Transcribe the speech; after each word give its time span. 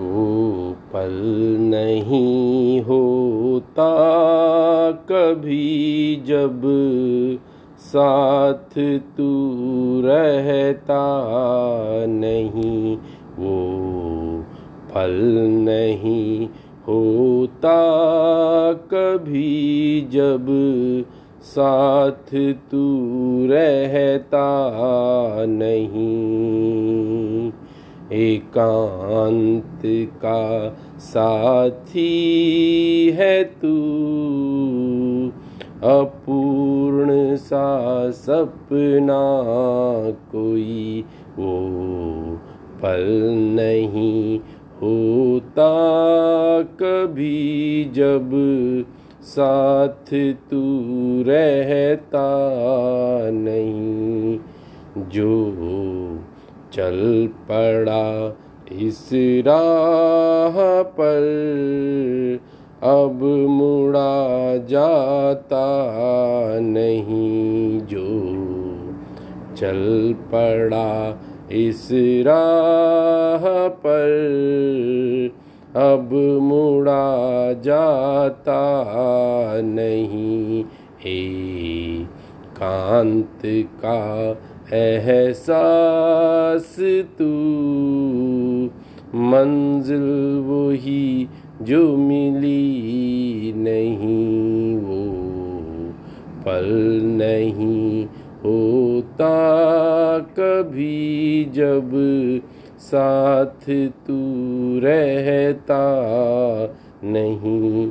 को 0.00 0.76
पल 0.92 1.12
नहीं 1.60 2.80
होता 2.80 3.90
कभी 5.10 6.16
जब 6.26 6.62
साथ 7.78 8.78
तू 9.16 9.30
रहता 10.04 11.04
नहीं, 12.08 12.96
वो 13.38 13.56
पल 14.94 15.14
नहीं 15.68 16.48
होता 16.88 17.78
कभी 18.72 20.00
जब 20.12 20.46
साथ 21.42 22.34
तू 22.70 22.86
रहता 23.50 24.46
नहीं। 25.48 26.00
एकांत 28.12 29.82
का 30.24 30.70
साथी 30.98 32.06
है 33.14 33.44
तू। 33.44 33.76
अपूर्ण 35.82 37.36
सा 37.36 38.10
सपना 38.10 39.20
कोई 40.32 41.04
वो 41.38 41.58
पल 42.82 43.06
नहीं 43.32 44.38
होता 44.82 45.72
कभी 46.62 47.84
जब 47.84 48.30
साथ 49.22 50.14
तू 50.50 50.62
रहता 51.26 52.28
नहीं। 53.30 54.38
जो 55.10 55.50
चल 56.72 57.28
पड़ा 57.50 58.38
इस 58.72 59.10
राह 59.46 60.82
पर। 60.82 61.22
अब 62.82 63.22
मुड़ा 63.50 64.56
जाता 64.56 65.64
नहीं 66.60 67.80
जो। 67.80 68.30
चल 69.56 70.14
पड़ा 70.18 71.22
इस 71.52 71.88
राह 71.92 73.68
पर। 73.68 74.10
अब 75.76 76.10
मुड़ा 76.42 77.52
जाता 77.52 78.84
नहीं। 79.60 80.64
ए 81.06 82.06
कांत 82.56 83.42
का 83.84 84.32
एहसास 84.72 86.76
तू, 87.18 87.30
मंजिल 89.14 90.42
वही 90.46 91.28
जो 91.62 91.96
मिली 91.96 93.52
नहीं, 93.56 94.76
वो 94.76 95.00
पल 96.44 96.68
नहीं 97.02 98.06
होता 98.44 99.32
कभी 100.18 101.44
जब 101.44 101.90
साथ 102.78 103.70
तू 104.06 104.20
रहता 104.84 105.82
नहीं। 107.04 107.90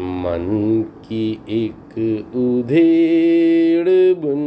मन 0.00 0.84
की 1.04 1.30
एक 1.48 1.94
उधेड़ 2.36 3.88
बुन 4.20 4.40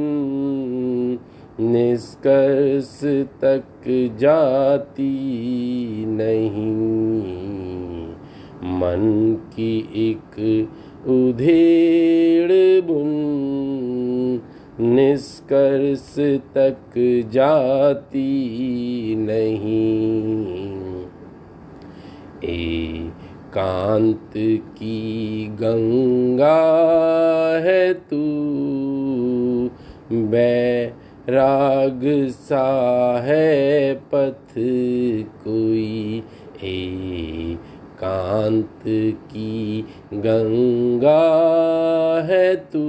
निष्कर्ष 1.60 3.00
तक 3.42 3.84
जाती 4.20 5.14
नहीं। 6.08 6.72
मन 8.80 9.36
की 9.48 9.78
एक 9.96 10.40
उधेड़ 11.08 12.52
बुन 12.86 14.42
निष्कर्ष 14.80 16.16
तक 16.56 16.94
जाती 17.32 19.16
नहीं। 19.16 20.06
ए 22.46 23.12
कांत 23.54 24.32
की 24.78 25.48
गंगा 25.48 26.62
है 27.58 27.94
तू 27.94 28.24
बैराग 31.30 32.02
सा 32.30 32.64
है 33.26 33.94
पथ 33.96 34.54
कोई 35.44 36.24
ए 36.64 37.58
कांत 38.00 38.84
की 39.32 39.86
गंगा 40.14 41.24
है 42.30 42.56
तू। 42.56 42.84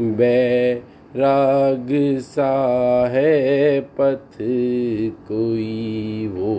बैराग 0.00 1.88
सा 2.20 2.52
है 3.12 3.80
पथ 3.80 4.38
कोई 5.28 6.28
वो 6.32 6.54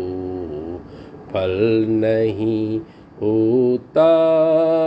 फल 1.32 1.86
नहीं 1.90 2.80
होता 3.22 4.10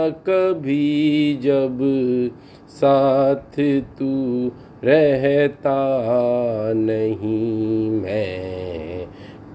कभी 0.09 1.39
जब 1.43 1.79
साथ 2.69 3.59
तू 3.99 4.51
रहता 4.83 5.77
नहीं 6.73 7.89
मैं। 7.89 9.05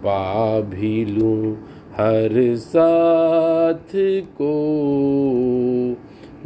पा 0.04 0.60
भी 0.60 1.04
लूँ 1.04 1.52
हर 1.92 2.56
साथ 2.56 3.92
को। 4.24 4.54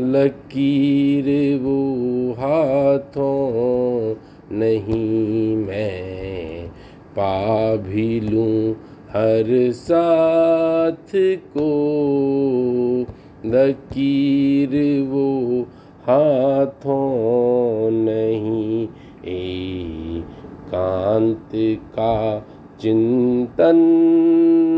लकीर 0.00 1.59
वो 1.59 2.32
हाथों 2.32 4.15
नहीं 4.53 5.56
मैं। 5.56 6.69
पा 7.19 7.77
भी 7.77 8.21
लूँ 8.21 8.72
हर 9.10 9.72
साथ 9.72 11.41
को। 11.56 11.66
लकीर 13.47 15.03
वो 15.03 15.66
हाथों 16.09 17.91
नहीं, 17.91 18.89
ए 19.25 20.22
कांत 20.69 21.50
का 21.94 22.47
चिंतन 22.81 23.78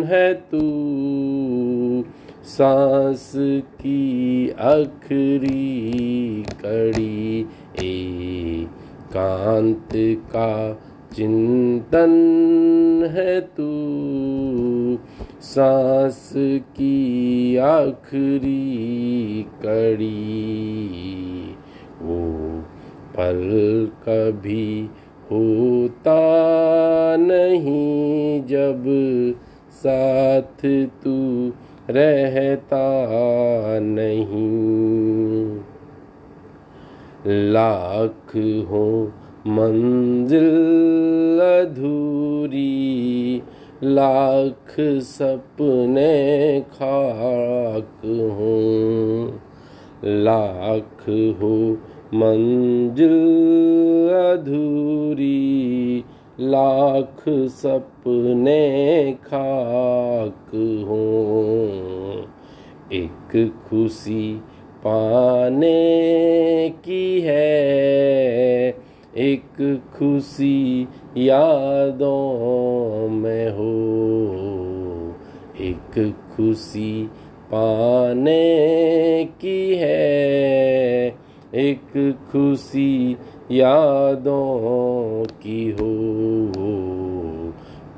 है 0.07 0.35
तू। 0.35 0.61
सांस 2.45 3.33
की 3.81 4.51
आखिरी 4.51 6.43
कड़ी, 6.43 7.47
ए 7.83 8.67
कांत 9.17 9.89
का 10.33 10.81
चिंतन 11.17 12.13
है 13.13 13.41
तू। 13.41 13.69
सांस 15.43 16.33
की 16.77 17.57
आखिरी 17.57 19.43
कड़ी, 19.63 20.07
वो 22.03 22.19
पल 23.17 23.41
कभी 24.09 24.91
होता 25.31 26.17
नहीं 27.17 28.43
जब 28.47 28.85
साथ 29.73 30.67
तू 31.05 31.17
रहता 31.91 32.87
नहीं। 33.81 34.49
लाख 37.53 38.37
हो 38.71 38.87
मंजिल 39.47 40.51
अधूरी 41.41 43.08
लाख 43.85 44.77
सपने 45.01 46.61
खाक 46.61 48.01
हूँ। 48.05 49.41
लाख 50.05 51.03
हो 51.41 51.79
मंजिल 52.15 53.19
अधूरी, 54.11 56.05
लाख 56.41 57.25
सपने 57.29 59.13
खाक 59.13 60.55
हूँ। 60.89 61.69
एक 62.93 63.55
खुशी 63.69 64.35
पाने 64.87 65.75
की 66.85 67.21
है, 67.21 68.69
एक 69.17 69.81
खुशी 69.99 70.89
यादों 71.17 73.09
में 73.09 73.38
खुशी 76.07 77.11
पाने 77.53 78.45
की 79.41 79.75
है। 79.75 81.09
एक 81.55 82.19
खुशी 82.33 83.17
यादों 83.51 85.25
की 85.25 85.71
हो, 85.71 85.95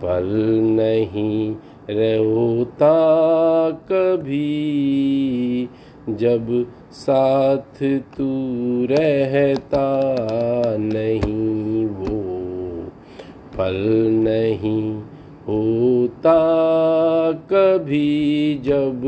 पल 0.02 0.28
नहीं 0.60 1.54
रहता 1.90 2.96
कभी। 3.70 5.68
जब 6.10 6.66
साथ 6.92 7.82
तू 8.16 8.28
रहता 8.90 9.88
नहीं 10.78 11.86
वो, 11.86 12.20
पल 13.58 13.78
नहीं 14.24 15.02
होता 15.48 16.38
कभी 17.32 18.54
जब 18.64 19.02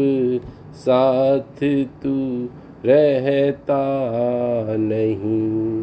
साथ 0.74 1.64
तू 2.02 2.48
रहता 2.84 3.82
नहीं। 4.76 5.81